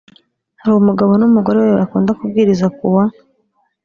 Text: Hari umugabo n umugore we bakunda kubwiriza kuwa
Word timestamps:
Hari 0.61 0.73
umugabo 0.75 1.11
n 1.17 1.23
umugore 1.29 1.57
we 1.65 1.71
bakunda 1.81 2.11
kubwiriza 2.19 2.67
kuwa 2.77 3.03